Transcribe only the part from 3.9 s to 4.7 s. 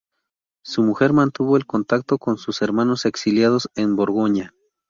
Borgoña.